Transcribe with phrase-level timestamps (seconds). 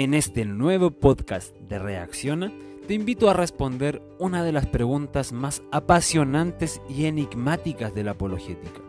[0.00, 2.50] En este nuevo podcast de Reacciona,
[2.88, 8.80] te invito a responder una de las preguntas más apasionantes y enigmáticas de la apologética.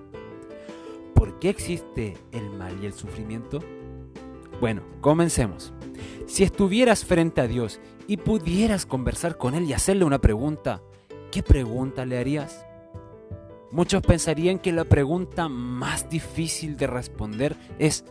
[1.13, 3.59] ¿Por qué existe el mal y el sufrimiento?
[4.61, 5.73] Bueno, comencemos.
[6.27, 10.81] Si estuvieras frente a Dios y pudieras conversar con Él y hacerle una pregunta,
[11.29, 12.65] ¿qué pregunta le harías?
[13.69, 18.05] Muchos pensarían que la pregunta más difícil de responder es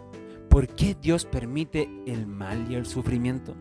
[0.51, 3.57] ¿por qué Dios permite el mal y el sufrimiento?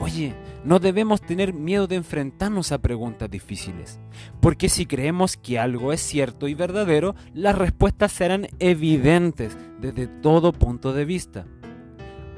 [0.00, 3.98] Oye, no debemos tener miedo de enfrentarnos a preguntas difíciles,
[4.40, 10.52] porque si creemos que algo es cierto y verdadero, las respuestas serán evidentes desde todo
[10.52, 11.46] punto de vista.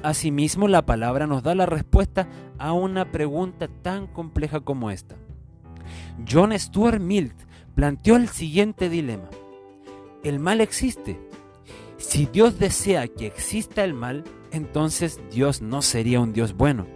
[0.03, 2.29] Asimismo, la palabra nos da la respuesta
[2.59, 5.17] a una pregunta tan compleja como esta.
[6.31, 7.33] John Stuart Mill
[7.75, 9.31] planteó el siguiente dilema.
[10.23, 11.19] El mal existe.
[12.07, 16.87] Si Dios desea que exista el mal, entonces Dios no sería un Dios bueno.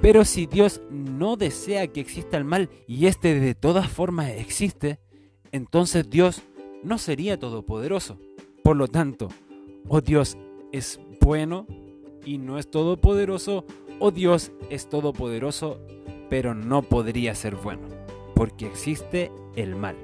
[0.00, 4.98] Pero si Dios no desea que exista el mal y éste de todas formas existe,
[5.52, 6.42] entonces Dios
[6.82, 8.18] no sería todopoderoso.
[8.62, 9.28] Por lo tanto,
[9.88, 10.38] o Dios
[10.72, 11.66] es bueno
[12.24, 13.66] y no es todopoderoso,
[13.98, 15.78] o Dios es todopoderoso
[16.30, 17.88] pero no podría ser bueno,
[18.34, 19.96] porque existe el mal.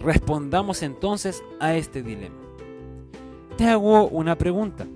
[0.00, 2.42] Respondamos entonces a este dilema.
[3.62, 4.88] Te hago una pregunta.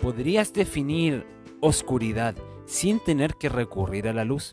[0.00, 1.24] ¿Podrías definir
[1.60, 2.34] oscuridad
[2.66, 4.52] sin tener que recurrir a la luz?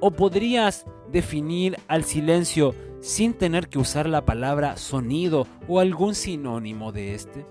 [0.00, 6.92] ¿O podrías definir al silencio sin tener que usar la palabra sonido o algún sinónimo
[6.92, 7.44] de este?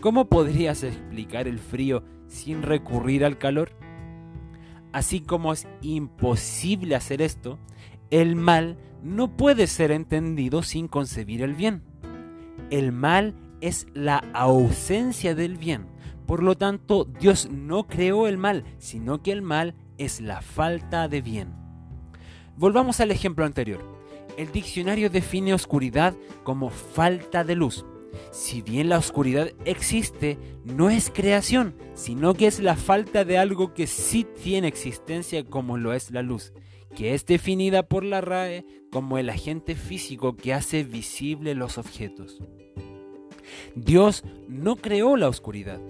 [0.00, 3.70] ¿Cómo podrías explicar el frío sin recurrir al calor?
[4.90, 7.60] Así como es imposible hacer esto,
[8.10, 11.84] el mal no puede ser entendido sin concebir el bien.
[12.70, 15.86] El mal es la ausencia del bien.
[16.26, 21.08] Por lo tanto, Dios no creó el mal, sino que el mal es la falta
[21.08, 21.54] de bien.
[22.56, 23.82] Volvamos al ejemplo anterior.
[24.36, 27.86] El diccionario define oscuridad como falta de luz.
[28.32, 33.72] Si bien la oscuridad existe, no es creación, sino que es la falta de algo
[33.72, 36.52] que sí tiene existencia como lo es la luz,
[36.94, 42.40] que es definida por la RAE como el agente físico que hace visible los objetos.
[43.74, 45.80] Dios no creó la oscuridad.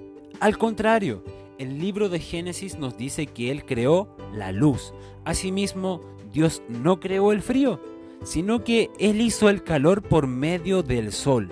[0.40, 1.22] Al contrario,
[1.58, 4.92] el libro de Génesis nos dice que Él creó la luz.
[5.24, 6.00] Asimismo,
[6.32, 7.80] Dios no creó el frío,
[8.24, 11.50] sino que Él hizo el calor por medio del sol.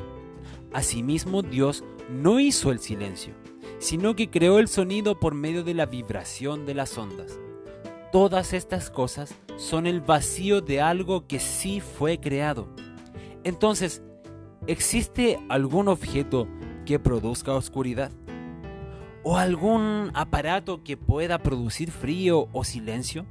[0.73, 3.35] Asimismo, Dios no hizo el silencio,
[3.79, 7.39] sino que creó el sonido por medio de la vibración de las ondas.
[8.11, 12.69] Todas estas cosas son el vacío de algo que sí fue creado.
[13.45, 14.03] Entonces,
[14.67, 16.49] ¿existe algún objeto
[16.85, 18.13] que produzca oscuridad?
[19.25, 23.27] ¿O algún aparato que pueda producir frío o silencio?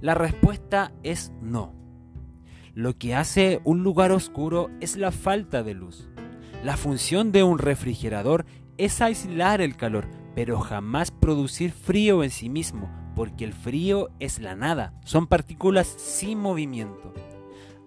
[0.00, 1.74] La respuesta es no.
[2.74, 6.08] Lo que hace un lugar oscuro es la falta de luz.
[6.64, 8.46] La función de un refrigerador
[8.78, 14.38] es aislar el calor, pero jamás producir frío en sí mismo, porque el frío es
[14.38, 17.12] la nada, son partículas sin movimiento.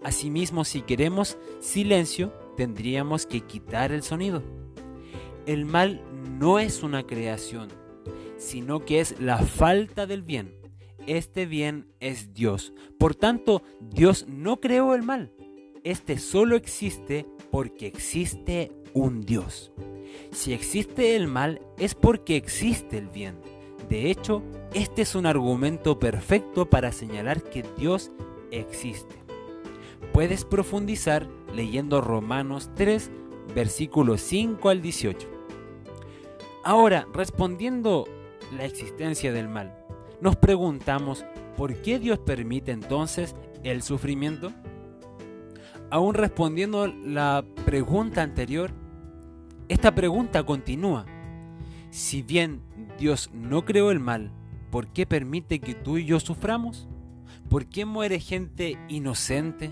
[0.04, 4.44] Asimismo, si queremos silencio, tendríamos que quitar el sonido.
[5.46, 6.02] El mal
[6.40, 7.70] no es una creación,
[8.38, 10.56] sino que es la falta del bien.
[11.08, 12.74] Este bien es Dios.
[12.98, 15.32] Por tanto, Dios no creó el mal.
[15.84, 19.72] Este solo existe porque existe un Dios.
[20.32, 23.36] Si existe el mal es porque existe el bien.
[23.90, 24.42] De hecho,
[24.74, 28.12] este es un argumento perfecto para señalar que Dios
[28.50, 29.16] existe.
[30.12, 33.12] Puedes profundizar leyendo Romanos 3,
[33.54, 35.28] versículos 5 al 18.
[36.64, 38.06] Ahora, respondiendo
[38.56, 39.76] la existencia del mal,
[40.22, 44.52] nos preguntamos, ¿por qué Dios permite entonces el sufrimiento?
[45.90, 48.72] aún respondiendo la pregunta anterior,
[49.70, 51.06] esta pregunta continúa.
[51.90, 52.62] Si bien
[53.00, 54.32] Dios no creó el mal,
[54.72, 56.88] ¿por qué permite que tú y yo suframos?
[57.50, 59.72] ¿Por qué muere gente inocente?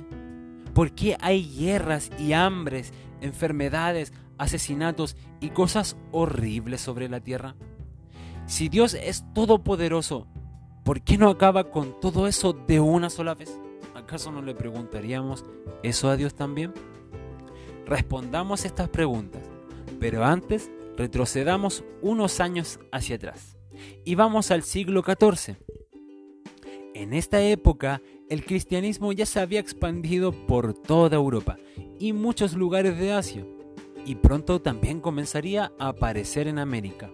[0.73, 7.55] ¿Por qué hay guerras y hambres, enfermedades, asesinatos y cosas horribles sobre la tierra?
[8.47, 10.27] Si Dios es todopoderoso,
[10.83, 13.57] ¿por qué no acaba con todo eso de una sola vez?
[14.03, 15.45] ¿acaso no le preguntaríamos
[15.81, 16.73] eso a Dios también?
[17.85, 19.41] Respondamos estas preguntas,
[19.99, 23.57] pero antes retrocedamos unos años hacia atrás
[24.05, 25.57] y vamos al siglo XIV.
[26.93, 31.57] En esta época, el cristianismo ya se había expandido por toda Europa
[31.99, 33.45] y muchos lugares de Asia,
[34.05, 37.11] y pronto también comenzaría a aparecer en América.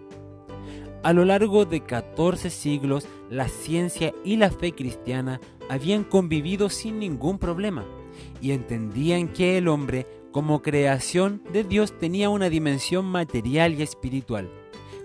[1.02, 6.98] A lo largo de 14 siglos, la ciencia y la fe cristiana habían convivido sin
[6.98, 7.86] ningún problema
[8.40, 14.50] y entendían que el hombre, como creación de Dios, tenía una dimensión material y espiritual,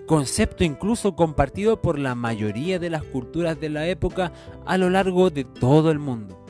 [0.06, 4.32] concepto incluso compartido por la mayoría de las culturas de la época
[4.64, 6.44] a lo largo de todo el mundo.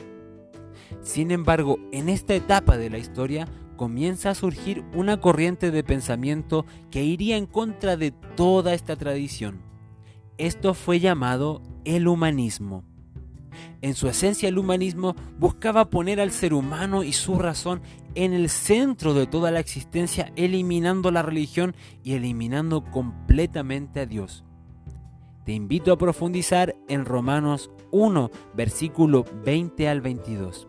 [1.01, 6.65] Sin embargo, en esta etapa de la historia comienza a surgir una corriente de pensamiento
[6.91, 9.61] que iría en contra de toda esta tradición.
[10.37, 12.83] Esto fue llamado el humanismo.
[13.81, 17.81] En su esencia el humanismo buscaba poner al ser humano y su razón
[18.15, 24.43] en el centro de toda la existencia, eliminando la religión y eliminando completamente a Dios.
[25.45, 30.67] Te invito a profundizar en Romanos 1, versículo 20 al 22.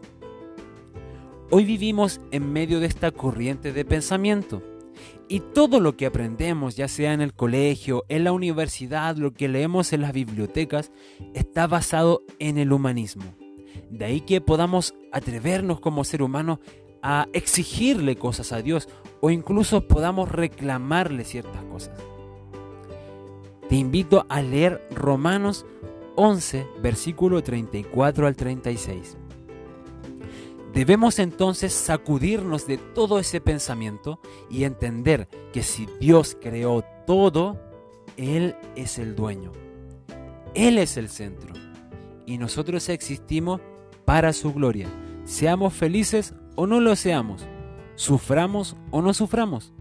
[1.50, 4.62] Hoy vivimos en medio de esta corriente de pensamiento.
[5.30, 9.48] Y todo lo que aprendemos, ya sea en el colegio, en la universidad, lo que
[9.48, 10.90] leemos en las bibliotecas,
[11.34, 13.24] está basado en el humanismo.
[13.90, 16.60] De ahí que podamos atrevernos como ser humano
[17.02, 18.88] a exigirle cosas a Dios
[19.20, 21.92] o incluso podamos reclamarle ciertas cosas.
[23.68, 25.66] Te invito a leer Romanos
[26.16, 29.18] 11, versículo 34 al 36.
[30.78, 37.60] Debemos entonces sacudirnos de todo ese pensamiento y entender que si Dios creó todo,
[38.16, 39.50] Él es el dueño.
[40.54, 41.52] Él es el centro.
[42.26, 43.60] Y nosotros existimos
[44.04, 44.86] para su gloria.
[45.24, 47.44] Seamos felices o no lo seamos.
[47.96, 49.72] Suframos o no suframos.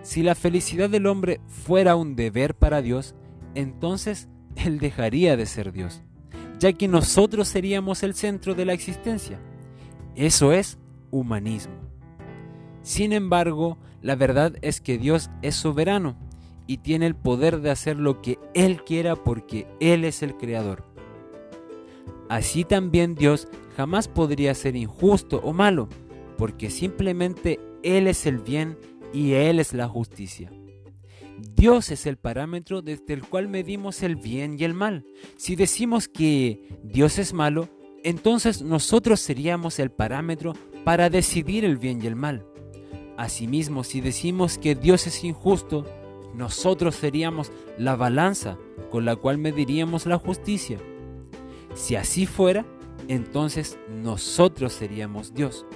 [0.00, 3.14] Si la felicidad del hombre fuera un deber para Dios,
[3.54, 6.00] entonces Él dejaría de ser Dios,
[6.58, 9.38] ya que nosotros seríamos el centro de la existencia.
[10.16, 10.78] Eso es
[11.10, 11.74] humanismo.
[12.82, 16.16] Sin embargo, la verdad es que Dios es soberano
[16.66, 20.84] y tiene el poder de hacer lo que Él quiera porque Él es el creador.
[22.28, 23.46] Así también Dios
[23.76, 25.88] jamás podría ser injusto o malo,
[26.38, 28.78] porque simplemente Él es el bien
[29.12, 30.50] y Él es la justicia.
[31.54, 35.04] Dios es el parámetro desde el cual medimos el bien y el mal.
[35.36, 37.68] Si decimos que Dios es malo,
[38.06, 40.52] entonces nosotros seríamos el parámetro
[40.84, 42.46] para decidir el bien y el mal.
[43.16, 45.84] Asimismo, si decimos que Dios es injusto,
[46.32, 48.58] nosotros seríamos la balanza
[48.92, 50.78] con la cual mediríamos la justicia.
[51.74, 52.64] Si así fuera,
[53.08, 55.66] entonces nosotros seríamos Dios.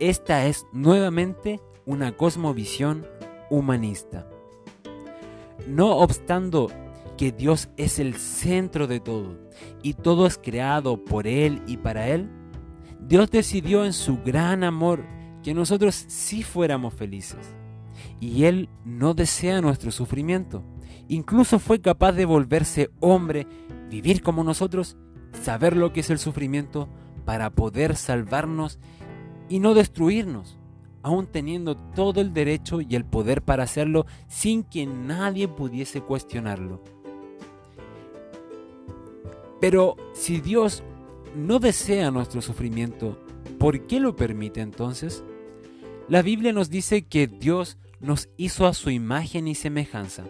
[0.00, 3.06] Esta es nuevamente una cosmovisión
[3.48, 4.28] humanista.
[5.68, 6.68] No obstando
[7.20, 9.36] que Dios es el centro de todo
[9.82, 12.30] y todo es creado por Él y para Él,
[13.06, 15.04] Dios decidió en su gran amor
[15.42, 17.54] que nosotros sí fuéramos felices.
[18.20, 20.64] Y Él no desea nuestro sufrimiento.
[21.08, 23.46] Incluso fue capaz de volverse hombre,
[23.90, 24.96] vivir como nosotros,
[25.42, 26.88] saber lo que es el sufrimiento
[27.26, 28.78] para poder salvarnos
[29.50, 30.58] y no destruirnos,
[31.02, 36.82] aún teniendo todo el derecho y el poder para hacerlo sin que nadie pudiese cuestionarlo.
[39.60, 40.82] Pero si Dios
[41.36, 43.18] no desea nuestro sufrimiento,
[43.58, 45.22] ¿por qué lo permite entonces?
[46.08, 50.24] La Biblia nos dice que Dios nos hizo a su imagen y semejanza,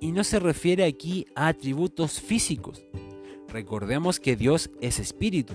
[0.00, 2.84] y no se refiere aquí a atributos físicos.
[3.48, 5.54] Recordemos que Dios es espíritu.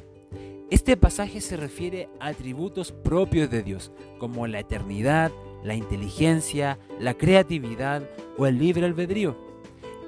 [0.70, 5.32] Este pasaje se refiere a atributos propios de Dios, como la eternidad,
[5.64, 9.38] la inteligencia, la creatividad o el libre albedrío.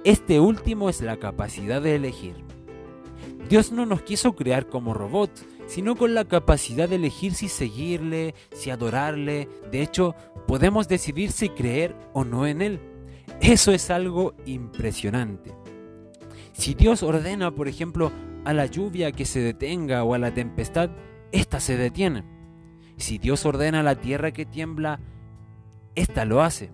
[0.05, 2.42] Este último es la capacidad de elegir.
[3.49, 8.35] Dios no nos quiso crear como robots, sino con la capacidad de elegir si seguirle,
[8.53, 9.47] si adorarle.
[9.71, 10.15] De hecho,
[10.47, 12.79] podemos decidir si creer o no en Él.
[13.41, 15.51] Eso es algo impresionante.
[16.53, 18.11] Si Dios ordena, por ejemplo,
[18.45, 20.89] a la lluvia que se detenga o a la tempestad,
[21.31, 22.23] ésta se detiene.
[22.97, 24.99] Si Dios ordena a la tierra que tiembla,
[25.95, 26.71] ésta lo hace.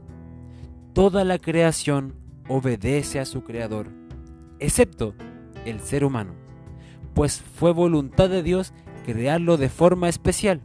[0.93, 2.15] Toda la creación
[2.47, 3.87] obedece a su creador,
[4.59, 5.15] excepto
[5.65, 6.48] el ser humano
[7.13, 8.73] pues fue voluntad de Dios
[9.05, 10.61] crearlo de forma especial.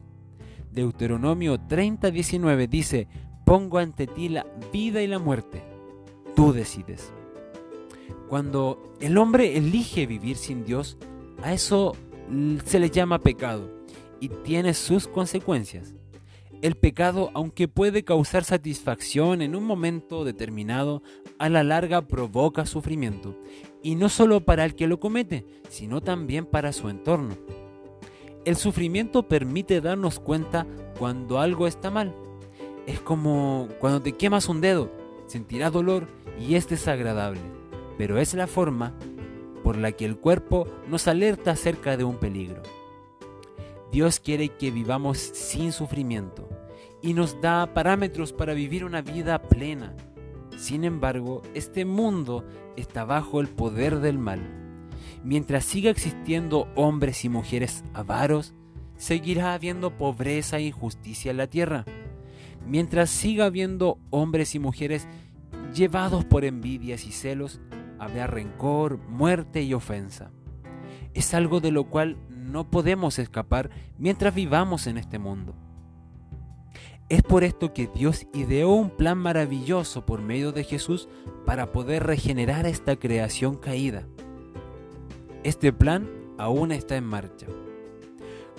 [0.73, 3.09] Deuteronomio 30:19 dice,
[3.45, 5.63] pongo ante ti la vida y la muerte,
[6.35, 7.13] tú decides.
[8.29, 10.99] Cuando el hombre elige vivir sin Dios,
[11.43, 11.97] a eso
[12.65, 13.71] se le llama pecado
[14.21, 15.95] y tiene sus consecuencias.
[16.65, 21.03] El pecado, aunque puede causar satisfacción en un momento determinado,
[21.39, 23.39] a la larga provoca sufrimiento
[23.83, 27.37] y no solo para el que lo comete, sino también para su entorno.
[28.47, 30.67] El sufrimiento permite darnos cuenta
[30.99, 32.15] cuando algo está mal.
[32.87, 34.91] Es como cuando te quemas un dedo,
[35.27, 36.09] sentirás dolor
[36.41, 37.43] y es desagradable.
[37.99, 38.95] pero es la forma
[39.63, 42.63] por la que el cuerpo nos alerta acerca de un peligro.
[43.95, 46.49] Dios quiere que vivamos sin sufrimiento
[47.01, 49.95] y nos da parámetros para vivir una vida plena.
[50.57, 54.41] Sin embargo, este mundo está bajo el poder del mal.
[55.23, 58.53] Mientras siga existiendo hombres y mujeres avaros,
[58.97, 61.85] seguirá habiendo pobreza e injusticia en la tierra.
[62.67, 65.07] Mientras siga habiendo hombres y mujeres
[65.73, 67.61] llevados por envidias y celos,
[68.01, 70.33] habrá rencor, muerte y ofensa.
[71.13, 75.55] Es algo de lo cual no podemos escapar mientras vivamos en este mundo.
[77.09, 81.09] Es por esto que Dios ideó un plan maravilloso por medio de Jesús
[81.45, 84.07] para poder regenerar esta creación caída.
[85.43, 86.09] Este plan
[86.39, 87.47] aún está en marcha.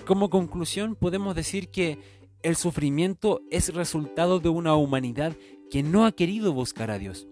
[0.06, 1.98] Como conclusión podemos decir que
[2.42, 5.32] el sufrimiento es resultado de una humanidad
[5.70, 7.26] que no ha querido buscar a Dios.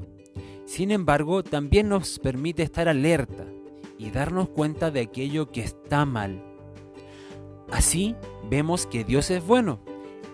[0.66, 3.46] Sin embargo, también nos permite estar alerta
[3.98, 6.42] y darnos cuenta de aquello que está mal.
[7.70, 8.14] Así
[8.48, 9.80] vemos que Dios es bueno,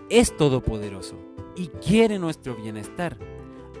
[0.09, 1.15] es todopoderoso
[1.55, 3.17] y quiere nuestro bienestar.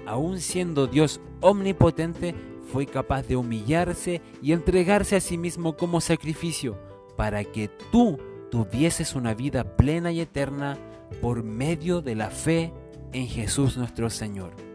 [0.05, 2.35] Aun siendo Dios omnipotente,
[2.71, 6.77] fue capaz de humillarse y entregarse a sí mismo como sacrificio
[7.17, 8.17] para que tú
[8.49, 10.77] tuvieses una vida plena y eterna
[11.21, 12.73] por medio de la fe
[13.13, 14.70] en Jesús nuestro Señor.